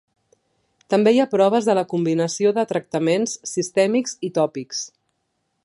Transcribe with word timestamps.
També 0.93 1.11
hi 1.15 1.19
ha 1.23 1.27
proves 1.33 1.67
de 1.69 1.75
la 1.79 1.83
combinació 1.91 2.53
de 2.57 2.65
tractaments 2.73 3.37
sistèmics 3.53 4.17
i 4.29 4.33
tòpics. 4.39 4.81